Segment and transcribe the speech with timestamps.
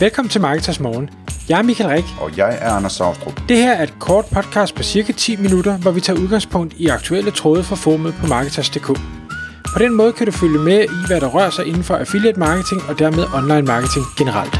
[0.00, 1.10] Velkommen til Marketers Morgen.
[1.48, 2.04] Jeg er Michael Rik.
[2.20, 3.40] Og jeg er Anders Saustrup.
[3.48, 6.86] Det her er et kort podcast på cirka 10 minutter, hvor vi tager udgangspunkt i
[6.86, 8.86] aktuelle tråde fra formet på Marketers.dk.
[9.74, 12.38] På den måde kan du følge med i, hvad der rører sig inden for affiliate
[12.38, 14.54] marketing og dermed online marketing generelt.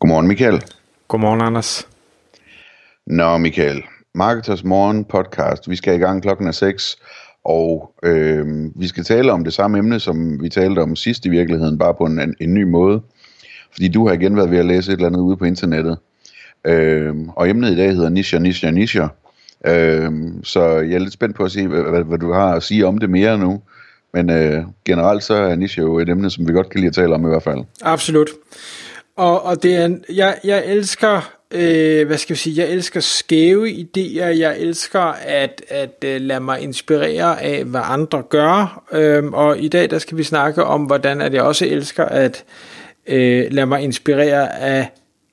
[0.00, 0.62] Godmorgen, Michael.
[1.08, 1.88] Godmorgen, Anders.
[3.06, 3.82] Nå, Michael.
[4.14, 5.70] Marketers Morgen podcast.
[5.70, 6.96] Vi skal i gang klokken er 6,
[7.44, 8.46] og øh,
[8.80, 11.94] vi skal tale om det samme emne, som vi talte om sidst i virkeligheden, bare
[11.94, 13.00] på en, en, en ny måde.
[13.72, 15.98] Fordi du har igen været ved at læse et eller andet ude på internettet.
[16.64, 19.06] Øh, og emnet i dag hedder Nisha, Nisha, Nisha.
[19.66, 22.62] Øh, så jeg er lidt spændt på at se, hvad, hvad, hvad du har at
[22.62, 23.60] sige om det mere nu.
[24.14, 26.94] Men øh, generelt så er Nisha jo et emne, som vi godt kan lide at
[26.94, 27.64] tale om i hvert fald.
[27.82, 28.28] Absolut.
[29.16, 33.68] Og, og det er, jeg, jeg elsker, øh, hvad skal jeg sige, jeg elsker skæve
[33.70, 39.58] idéer, jeg elsker at, at øh, lade mig inspirere af, hvad andre gør, øh, og
[39.58, 42.44] i dag der skal vi snakke om, hvordan at jeg også elsker at
[43.06, 44.90] øh, lade mig inspirere af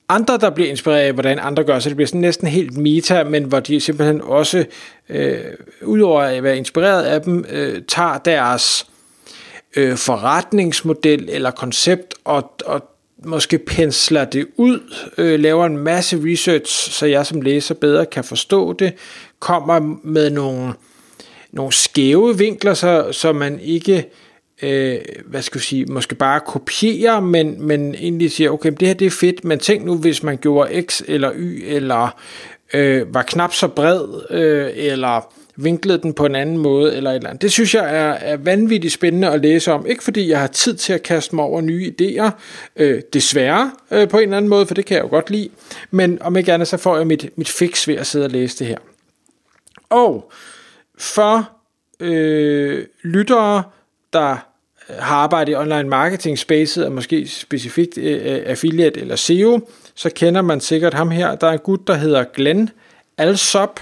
[0.10, 3.24] andre, der bliver inspireret af, hvordan andre gør, så det bliver sådan næsten helt meta,
[3.24, 4.66] men hvor de simpelthen også,
[5.10, 5.40] øh,
[5.82, 8.88] udover at være inspireret af dem, øh, tager deres
[9.76, 12.84] øh, forretningsmodel eller koncept og, og
[13.26, 14.80] måske pensler det ud,
[15.18, 18.94] øh, laver en masse research, så jeg som læser bedre kan forstå det,
[19.40, 20.74] kommer med nogle,
[21.52, 24.10] nogle skæve vinkler, så, så man ikke
[24.62, 28.96] øh, hvad skal jeg sige, måske bare kopierer, men, men egentlig siger, okay, det her
[28.96, 32.20] det er fedt, men tænk nu, hvis man gjorde X eller Y, eller
[32.74, 37.16] øh, var knap så bred, øh, eller vinklede den på en anden måde, eller et
[37.16, 37.42] eller andet.
[37.42, 39.86] Det synes jeg er, er vanvittigt spændende at læse om.
[39.86, 42.30] Ikke fordi jeg har tid til at kaste mig over nye idéer,
[42.76, 45.50] øh, desværre øh, på en eller anden måde, for det kan jeg jo godt lide,
[45.92, 48.60] men om ikke andet, så får jeg mit, mit fix ved at sidde og læse
[48.60, 48.78] det her.
[49.90, 50.32] Og
[50.98, 51.50] for
[52.00, 53.64] øh, lyttere,
[54.14, 54.38] der
[55.00, 59.60] har arbejdet i online marketing spacet, og måske specifikt øh, øh affiliate eller SEO,
[59.96, 61.36] så kender man sikkert ham her.
[61.36, 62.70] Der er en gut, der hedder Glenn
[63.18, 63.80] Alsop,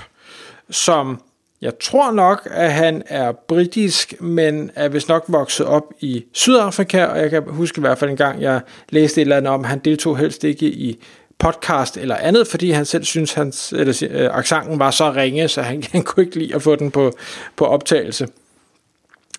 [0.69, 1.21] som
[1.61, 7.05] jeg tror nok, at han er britisk, men er vist nok vokset op i Sydafrika,
[7.05, 9.61] og jeg kan huske i hvert fald en gang, jeg læste et eller andet om,
[9.61, 10.99] at han deltog helst ikke i
[11.39, 15.61] podcast eller andet, fordi han selv synes, hans eller, øh, accenten var så ringe, så
[15.61, 17.11] han, han kunne ikke lide at få den på,
[17.55, 18.27] på optagelse.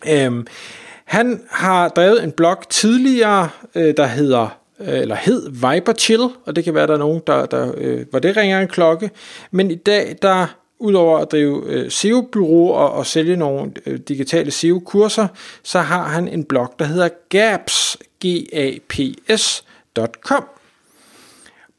[0.09, 0.47] Øhm,
[1.05, 6.57] han har drevet en blog tidligere, øh, der hedder øh, eller hed Viber Chill, og
[6.57, 9.11] det kan være, der er nogen, der, der øh, hvor det ringer en klokke.
[9.51, 10.47] Men i dag, der
[10.79, 15.29] udover at drive øh, SEO-bureau og, og sælge nogle øh, digitale SEO-kurser,
[15.63, 18.85] så har han en blog, der hedder gaps.com.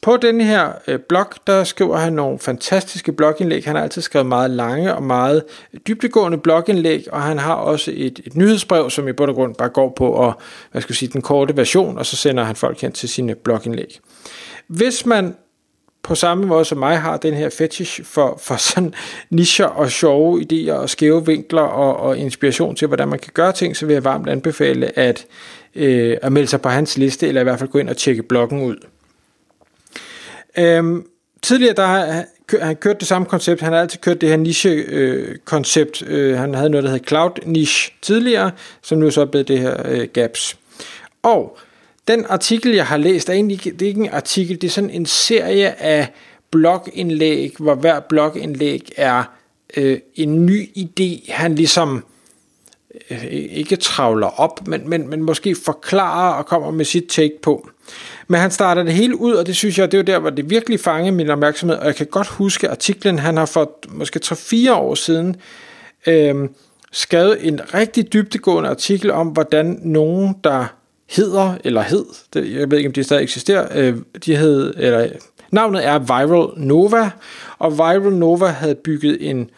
[0.01, 3.65] På den her øh, blog, der skriver han nogle fantastiske blogindlæg.
[3.65, 5.43] Han har altid skrevet meget lange og meget
[5.87, 9.69] dybdegående blogindlæg, og han har også et, et nyhedsbrev, som i bund og grund bare
[9.69, 10.33] går på og,
[10.71, 13.35] hvad skal jeg sige, den korte version, og så sender han folk hen til sine
[13.35, 13.99] blogindlæg.
[14.67, 15.35] Hvis man
[16.03, 18.93] på samme måde som mig har den her fetish for, for sådan
[19.29, 23.51] nischer og sjove idéer og skæve vinkler og, og inspiration til, hvordan man kan gøre
[23.51, 25.25] ting, så vil jeg varmt anbefale at,
[25.75, 28.23] øh, at melde sig på hans liste, eller i hvert fald gå ind og tjekke
[28.23, 28.75] bloggen ud.
[30.57, 31.05] Øhm,
[31.41, 32.25] tidligere der har
[32.61, 33.61] han kørt det samme koncept.
[33.61, 36.03] Han har altid kørt det her niche-koncept.
[36.07, 39.47] Øh, øh, han havde noget, der hed Cloud Niche tidligere, som nu så er blevet
[39.47, 40.57] det her øh, Gaps.
[41.23, 41.57] Og
[42.09, 44.89] den artikel, jeg har læst, er egentlig det er ikke en artikel, det er sådan
[44.89, 46.07] en serie af
[46.51, 49.23] blogindlæg, hvor hver blogindlæg er
[49.77, 52.05] øh, en ny idé, han ligesom
[53.11, 57.69] øh, ikke travler op, men, men, men måske forklarer og kommer med sit take på.
[58.27, 60.49] Men han starter det hele ud, og det synes jeg, det er der, hvor det
[60.49, 64.71] virkelig fanger min opmærksomhed, og jeg kan godt huske artiklen, han har for måske 3-4
[64.71, 65.35] år siden
[66.07, 66.35] øh,
[66.91, 70.78] skrevet en rigtig dybtegående artikel om, hvordan nogen, der
[71.09, 75.09] hedder, eller hed, det, jeg ved ikke, om de stadig eksisterer, øh, de hed, eller,
[75.51, 77.09] navnet er Viral Nova,
[77.59, 79.49] og Viral Nova havde bygget en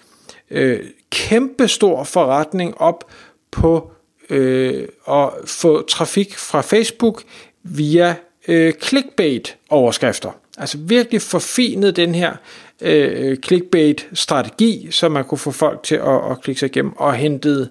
[0.52, 0.80] øh,
[1.10, 3.10] kæmpe stor forretning op
[3.52, 3.92] på
[4.30, 7.24] øh, at få trafik fra Facebook
[7.64, 8.16] via
[8.48, 10.32] øh, clickbait-overskrifter.
[10.58, 12.34] Altså virkelig forfinet den her
[12.82, 17.70] øh, clickbait-strategi, så man kunne få folk til at, at klikke sig igennem, og hentede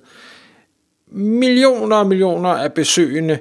[1.13, 3.39] millioner og millioner af besøgende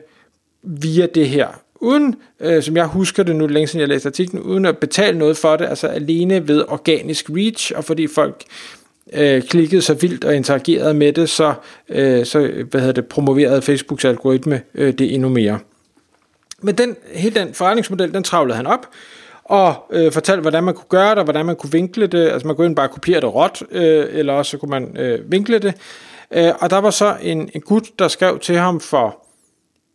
[0.63, 1.47] via det her.
[1.75, 5.17] Uden, øh, som jeg husker det nu, længe siden jeg læste artiklen, uden at betale
[5.17, 8.43] noget for det, altså alene ved organisk reach, og fordi folk
[9.13, 11.53] øh, klikkede så vildt og interagerede med det, så,
[11.89, 12.39] øh, så
[12.69, 15.59] hvad hedder det, promoverede Facebooks algoritme øh, det endnu mere.
[16.61, 18.87] Men den, hele den forretningsmodel, den travlede han op,
[19.43, 22.29] og øh, fortalte, hvordan man kunne gøre det, og hvordan man kunne vinkle det.
[22.29, 25.59] Altså man kunne bare kopiere det råt, øh, eller også så kunne man øh, vinkle
[25.59, 25.73] det.
[26.31, 29.28] Øh, og der var så en, en gut, der skrev til ham for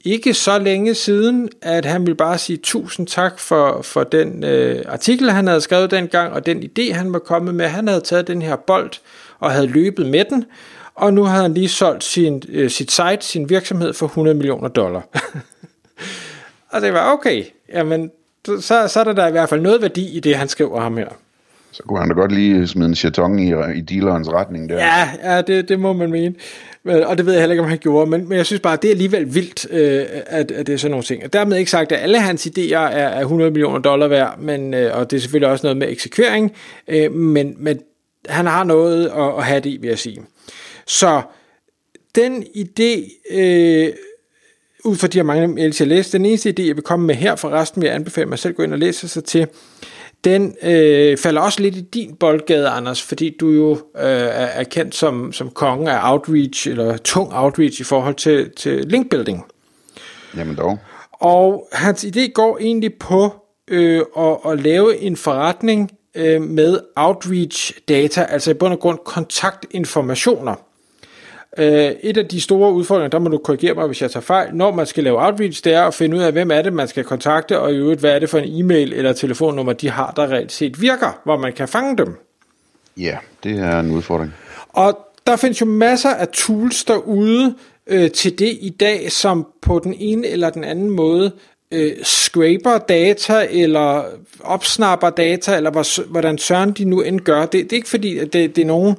[0.05, 4.85] ikke så længe siden, at han ville bare sige tusind tak for, for den øh,
[4.89, 7.67] artikel, han havde skrevet dengang, og den idé, han var kommet med.
[7.67, 8.91] Han havde taget den her bold
[9.39, 10.45] og havde løbet med den,
[10.95, 14.69] og nu havde han lige solgt sin, øh, sit site, sin virksomhed for 100 millioner
[14.69, 15.09] dollar.
[16.73, 18.11] og det var okay, jamen
[18.45, 20.97] så, så er der da i hvert fald noget værdi i det, han skriver ham
[20.97, 21.09] her.
[21.75, 24.77] Så kunne han da godt lige smide en chaton i, i dealerens retning der.
[24.77, 26.35] Ja, ja det, det må man mene.
[26.85, 28.89] Og det ved jeg heller ikke, om han gjorde, men, men jeg synes bare, det
[28.89, 31.25] er alligevel vildt, øh, at, at det er sådan nogle ting.
[31.25, 34.75] Og dermed ikke sagt, at alle hans idéer er, er 100 millioner dollar værd, men,
[34.75, 36.53] øh, og det er selvfølgelig også noget med eksekvering,
[36.89, 37.79] øh, men, men
[38.29, 40.23] han har noget at, at have det i, vil jeg sige.
[40.87, 41.23] Så
[42.15, 43.89] den idé, øh,
[44.85, 47.37] ud fra de her mange jeg læst, den eneste idé, jeg vil komme med her,
[47.37, 49.47] for resten vil jeg anbefale mig selv at gå ind og læse sig til,
[50.25, 54.95] den øh, falder også lidt i din boldgade, Anders, fordi du jo øh, er kendt
[54.95, 59.45] som, som kongen af outreach, eller tung outreach i forhold til, til linkbuilding.
[60.37, 60.79] Jamen dog.
[61.13, 63.35] Og hans idé går egentlig på
[63.69, 68.99] øh, at, at lave en forretning øh, med outreach data, altså i bund og grund
[69.05, 70.55] kontaktinformationer.
[71.59, 74.55] Øh, et af de store udfordringer, der må du korrigere mig, hvis jeg tager fejl,
[74.55, 76.89] når man skal lave outreach, det er at finde ud af, hvem er det, man
[76.89, 80.13] skal kontakte, og i øvrigt, hvad er det for en e-mail eller telefonnummer, de har,
[80.17, 82.17] der reelt set virker, hvor man kan fange dem.
[82.97, 84.35] Ja, det er en udfordring.
[84.69, 87.55] Og der findes jo masser af tools derude
[87.87, 91.33] øh, til det i dag, som på den ene eller den anden måde
[91.73, 94.05] øh, scraper data, eller
[94.41, 97.41] opsnapper data, eller hvordan søren de nu end gør.
[97.41, 98.97] Det, det er ikke fordi, at det, det er nogen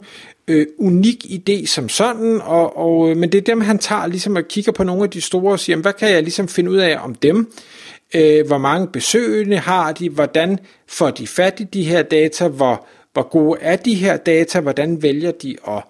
[0.47, 4.35] øh, unik idé som sådan, og, og, øh, men det er dem, han tager ligesom
[4.35, 6.77] og kigger på nogle af de store og siger, hvad kan jeg ligesom finde ud
[6.77, 7.53] af om dem?
[8.15, 10.09] Øh, hvor mange besøgende har de?
[10.09, 12.47] Hvordan får de fat i de her data?
[12.47, 14.59] Hvor, hvor gode er de her data?
[14.59, 15.83] Hvordan vælger de at,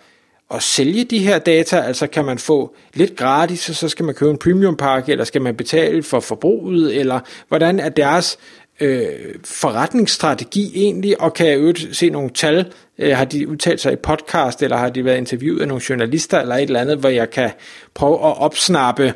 [0.51, 1.79] at sælge de her data?
[1.79, 5.25] Altså kan man få lidt gratis, og så skal man købe en premium pakke, eller
[5.25, 8.37] skal man betale for forbruget, eller hvordan er deres
[8.79, 13.93] øh, forretningsstrategi egentlig, og kan jeg øvrigt se nogle tal, øh, har de udtalt sig
[13.93, 17.09] i podcast, eller har de været interviewet af nogle journalister, eller et eller andet, hvor
[17.09, 17.51] jeg kan
[17.93, 19.13] prøve at opsnappe,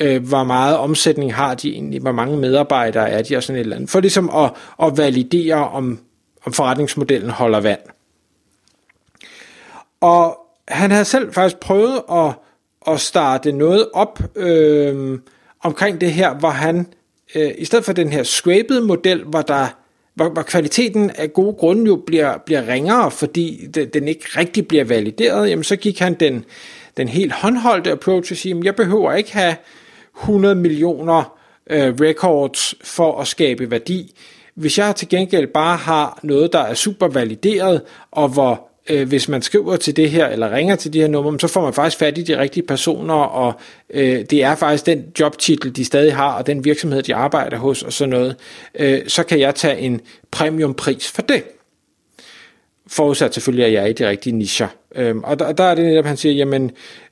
[0.00, 3.60] øh, hvor meget omsætning har de egentlig, hvor mange medarbejdere er de, og sådan et
[3.60, 4.50] eller andet, for ligesom at,
[4.82, 5.98] at validere, om,
[6.46, 7.80] om forretningsmodellen holder vand.
[10.00, 12.32] Og han havde selv faktisk prøvet at,
[12.86, 15.18] at starte noget op øh,
[15.60, 16.86] omkring det her, hvor han
[17.34, 19.66] øh, i stedet for den her scraped model, hvor der
[20.14, 24.68] hvor, hvor kvaliteten af gode grunde jo bliver, bliver ringere, fordi det, den ikke rigtig
[24.68, 26.44] bliver valideret, jamen så gik han den,
[26.96, 29.56] den helt håndholdte approach og sige, jeg behøver ikke have
[30.20, 31.38] 100 millioner
[31.70, 34.14] øh, records for at skabe værdi.
[34.54, 39.28] Hvis jeg til gengæld bare har noget, der er super valideret, og hvor øh, hvis
[39.28, 41.98] man skriver til det her, eller ringer til de her numre, så får man faktisk
[41.98, 43.52] fat i de rigtige personer, og
[43.90, 47.82] øh, det er faktisk den jobtitel, de stadig har, og den virksomhed, de arbejder hos,
[47.82, 48.36] og sådan noget,
[48.74, 50.00] øh, så kan jeg tage en
[50.30, 51.42] premiumpris for det.
[52.86, 54.68] Forudsat selvfølgelig, at jeg er i de rigtige nischer.
[54.94, 56.70] Øh, og der, der er det netop, han siger, jamen,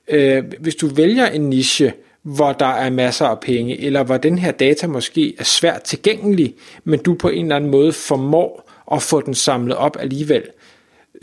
[0.09, 1.93] øh, hvis du vælger en niche,
[2.23, 6.55] hvor der er masser af penge, eller hvor den her data måske er svært tilgængelig,
[6.85, 10.43] men du på en eller anden måde formår at få den samlet op alligevel,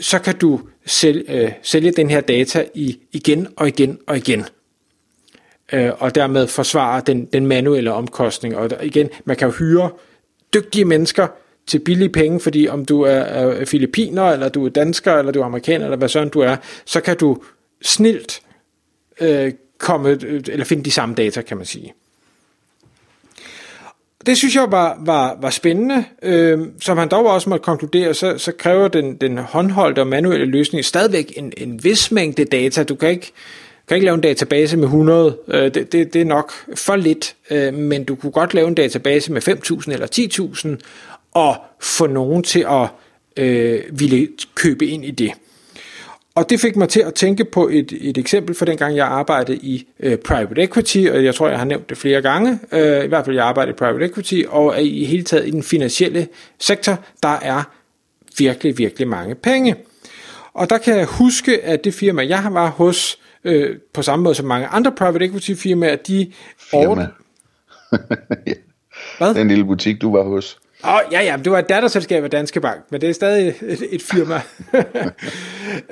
[0.01, 4.45] så kan du sælge, øh, sælge den her data i igen og igen og igen.
[5.73, 8.57] Øh, og dermed forsvare den, den manuelle omkostning.
[8.57, 9.89] Og der, igen, man kan jo hyre
[10.53, 11.27] dygtige mennesker
[11.67, 15.41] til billige penge, fordi om du er, er filipiner, eller du er dansker, eller du
[15.41, 17.37] er amerikaner, eller hvad sådan du er, så kan du
[17.81, 18.41] snilt
[19.21, 21.93] øh, komme, øh, eller finde de samme data, kan man sige
[24.25, 26.03] det synes jeg var, var, var spændende.
[26.23, 30.45] Øh, som han dog også måtte konkludere, så, så kræver den, den håndholdte og manuelle
[30.45, 32.83] løsning stadigvæk en, en vis mængde data.
[32.83, 33.31] Du kan ikke,
[33.87, 35.37] kan ikke lave en database med 100.
[35.47, 38.75] Øh, det, det, det er nok for lidt, øh, men du kunne godt lave en
[38.75, 40.85] database med 5.000 eller 10.000
[41.31, 42.87] og få nogen til at
[43.37, 45.31] øh, ville købe ind i det.
[46.39, 49.57] Og det fik mig til at tænke på et, et eksempel for dengang jeg arbejdede
[49.57, 53.07] i øh, private equity, og jeg tror jeg har nævnt det flere gange, øh, i
[53.07, 56.27] hvert fald jeg arbejdede i private equity, og i hele taget i den finansielle
[56.59, 57.63] sektor, der er
[58.37, 59.75] virkelig, virkelig mange penge.
[60.53, 64.35] Og der kan jeg huske, at det firma, jeg var hos, øh, på samme måde
[64.35, 66.31] som mange andre private equity firmaer, de...
[66.57, 67.07] Firma.
[68.47, 68.53] ja.
[69.17, 69.33] Hvad?
[69.33, 70.59] Den lille butik, du var hos.
[70.83, 73.55] Åh, oh, ja, ja, det var et datterselskab af Danske Bank, men det er stadig
[73.61, 74.41] et, et firma.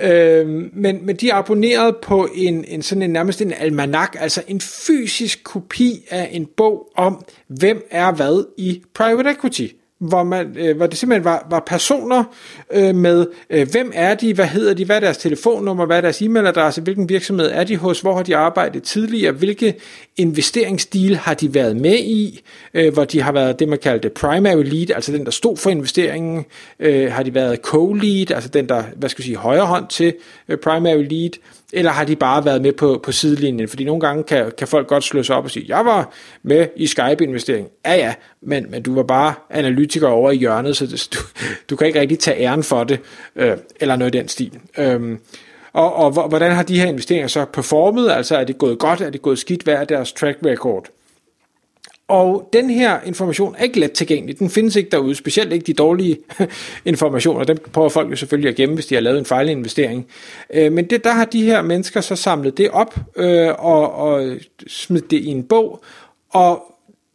[0.12, 4.62] øhm, men, men de abonnerede på en, en sådan en nærmest en almanak, altså en
[4.62, 9.68] fysisk kopi af en bog om, hvem er hvad i private equity
[10.00, 12.24] hvor, man, øh, hvor det simpelthen var, var personer
[12.74, 16.02] øh, med, øh, hvem er de, hvad hedder de, hvad er deres telefonnummer, hvad er
[16.02, 19.76] deres e-mailadresse, hvilken virksomhed er de hos, hvor har de arbejdet tidligere, hvilke
[20.18, 22.42] investeringsdeal har de været med i,
[22.74, 25.70] øh, hvor de har været det, man kaldte primary lead, altså den, der stod for
[25.70, 26.46] investeringen,
[26.80, 30.14] øh, har de været co-lead, altså den, der, hvad skal jeg sige, højre hånd til
[30.50, 31.32] øh, primary lead,
[31.74, 33.70] eller har de bare været med på, på sidelinjen?
[33.70, 36.68] Fordi nogle gange kan, kan folk godt slå sig op og sige, jeg var med
[36.76, 37.68] i Skype-investering.
[37.86, 41.20] Ja, ja, men, men du var bare analytiker over i hjørnet, så det, du,
[41.70, 43.00] du kan ikke rigtig tage æren for det,
[43.36, 44.60] øh, eller noget i den stil.
[44.78, 45.20] Øhm,
[45.74, 48.12] og, og hvordan har de her investeringer så performet?
[48.12, 49.64] Altså er det gået godt, er det gået skidt?
[49.64, 50.86] Hvad er deres track record?
[52.08, 54.40] Og den her information er ikke let tilgængelig.
[54.40, 56.18] Den findes ikke derude, specielt ikke de dårlige
[56.86, 57.44] informationer.
[57.44, 60.08] Dem prøver folk jo selvfølgelig at gemme, hvis de har lavet en fejlinvestering.
[60.54, 64.36] Øh, men det, der har de her mennesker så samlet det op øh, og, og
[64.68, 65.84] smidt det i en bog.
[66.30, 66.64] Og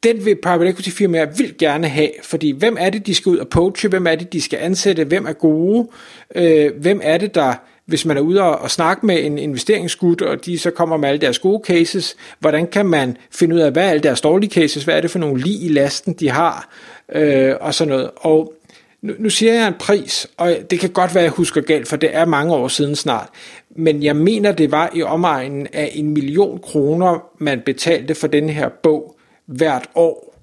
[0.02, 3.38] den vil private equity firmaer vil gerne have, fordi hvem er det, de skal ud
[3.38, 3.88] og poache?
[3.88, 5.04] Hvem er det, de skal ansætte?
[5.04, 5.88] Hvem er gode?
[6.34, 7.54] Øh, hvem er det, der
[7.86, 11.08] hvis man er ude og, og snakke med en investeringsgud, og de så kommer med
[11.08, 14.50] alle deres gode cases, hvordan kan man finde ud af, hvad er alle deres dårlige
[14.50, 16.68] cases, hvad er det for nogle lige i lasten, de har,
[17.12, 18.10] øh, og sådan noget.
[18.16, 18.54] Og
[19.02, 21.88] nu, nu siger jeg en pris, og det kan godt være, at jeg husker galt,
[21.88, 23.28] for det er mange år siden snart,
[23.76, 28.48] men jeg mener, det var i omegnen af en million kroner, man betalte for den
[28.48, 30.34] her bog hvert år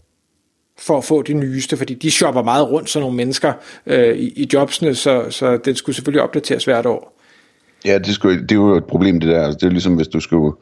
[0.78, 3.54] for at få det nyeste, fordi de shopper meget rundt, sådan nogle mennesker
[3.86, 7.19] øh, i, i jobsene, så, så den skulle selvfølgelig opdateres hvert år.
[7.86, 9.44] Ja, det, skulle, det er jo et problem, det der.
[9.44, 10.56] Altså, det er ligesom, hvis du skulle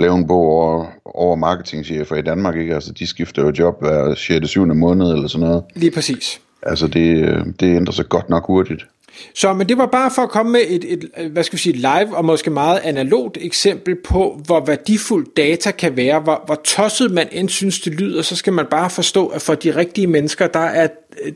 [0.00, 2.74] lave en bog over, over marketingchefer i Danmark, ikke?
[2.74, 4.48] Altså, de skifter jo job hver 6.
[4.48, 4.66] 7.
[4.66, 5.64] måned eller sådan noget.
[5.74, 6.40] Lige præcis.
[6.62, 8.86] Altså, det, det ændrer sig godt nok hurtigt.
[9.34, 11.76] Så, men det var bare for at komme med et, et, hvad skal vi sige,
[11.76, 17.10] live og måske meget analogt eksempel på, hvor værdifuld data kan være, hvor, hvor tosset
[17.10, 20.46] man end synes, det lyder, så skal man bare forstå, at for de rigtige mennesker,
[20.46, 20.88] der er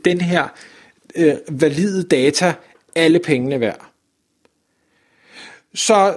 [0.05, 0.47] den her
[1.15, 2.53] øh, valide data
[2.95, 3.90] alle pengene værd.
[5.75, 6.13] Så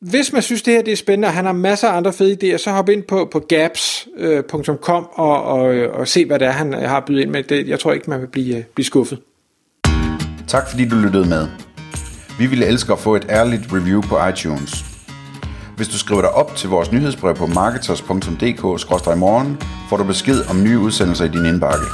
[0.00, 2.54] hvis man synes, det her det er spændende, og han har masser af andre fede
[2.54, 6.46] idéer, så hop ind på, på gaps.com øh, og, og, øh, og se, hvad det
[6.46, 7.42] er, han øh, har bydet ind med.
[7.42, 9.18] Det, jeg tror ikke, man vil blive, øh, blive skuffet.
[10.48, 11.48] Tak fordi du lyttede med.
[12.38, 14.84] Vi ville elske at få et ærligt review på iTunes.
[15.76, 20.78] Hvis du skriver dig op til vores nyhedsbrev på marketers.dk-morgen, får du besked om nye
[20.78, 21.84] udsendelser i din indbakke.